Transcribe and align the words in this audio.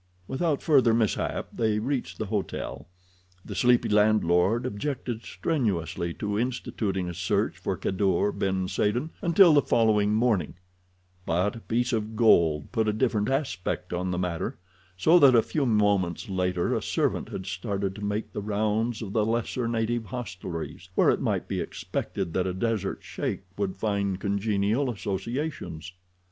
Without 0.27 0.63
further 0.63 0.95
mishap 0.95 1.49
they 1.53 1.77
reached 1.77 2.17
the 2.17 2.25
hotel. 2.25 2.87
The 3.45 3.53
sleepy 3.53 3.87
landlord 3.87 4.65
objected 4.65 5.21
strenuously 5.23 6.11
to 6.15 6.39
instituting 6.39 7.07
a 7.07 7.13
search 7.13 7.55
for 7.59 7.77
Kadour 7.77 8.31
ben 8.31 8.67
Saden 8.67 9.11
until 9.21 9.53
the 9.53 9.61
following 9.61 10.15
morning, 10.15 10.55
but 11.27 11.57
a 11.57 11.59
piece 11.59 11.93
of 11.93 12.15
gold 12.15 12.71
put 12.71 12.87
a 12.87 12.93
different 12.93 13.29
aspect 13.29 13.93
on 13.93 14.09
the 14.09 14.17
matter, 14.17 14.57
so 14.97 15.19
that 15.19 15.35
a 15.35 15.43
few 15.43 15.67
moments 15.67 16.27
later 16.27 16.73
a 16.75 16.81
servant 16.81 17.29
had 17.29 17.45
started 17.45 17.93
to 17.93 18.03
make 18.03 18.33
the 18.33 18.41
rounds 18.41 19.03
of 19.03 19.13
the 19.13 19.23
lesser 19.23 19.67
native 19.67 20.05
hostelries 20.05 20.89
where 20.95 21.11
it 21.11 21.21
might 21.21 21.47
be 21.47 21.61
expected 21.61 22.33
that 22.33 22.47
a 22.47 22.55
desert 22.55 23.01
sheik 23.03 23.43
would 23.55 23.75
find 23.77 24.19
congenial 24.19 24.89
associations. 24.89 25.93